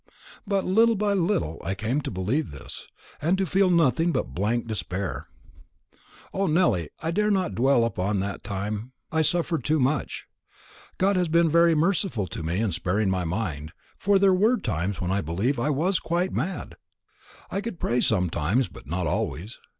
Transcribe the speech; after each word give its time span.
But, 0.47 0.65
little 0.65 0.95
by 0.95 1.13
little, 1.13 1.61
I 1.63 1.75
came 1.75 2.01
to 2.01 2.09
believe 2.09 2.49
this, 2.49 2.87
and 3.21 3.37
to 3.37 3.45
feel 3.45 3.69
nothing 3.69 4.11
but 4.11 4.21
a 4.25 4.33
blank 4.33 4.65
despair. 4.65 5.27
O, 6.33 6.47
Nelly, 6.47 6.89
I 7.03 7.11
dare 7.11 7.29
not 7.29 7.53
dwell 7.53 7.85
upon 7.85 8.19
that 8.19 8.43
time! 8.43 8.93
I 9.11 9.21
suffered 9.21 9.63
too 9.63 9.79
much. 9.79 10.25
God 10.97 11.17
has 11.17 11.27
been 11.27 11.51
very 11.51 11.75
merciful 11.75 12.25
to 12.25 12.41
me 12.41 12.61
in 12.61 12.71
sparing 12.71 13.09
me 13.09 13.17
my 13.17 13.25
mind; 13.25 13.73
for 13.95 14.17
there 14.17 14.33
were 14.33 14.57
times 14.57 14.99
when 14.99 15.11
I 15.11 15.21
believe 15.21 15.59
I 15.59 15.69
was 15.69 15.99
quite 15.99 16.33
mad. 16.33 16.77
I 17.51 17.61
could 17.61 17.79
pray 17.79 18.01
sometimes, 18.01 18.67
but 18.69 18.87
not 18.87 19.05
always. 19.05 19.59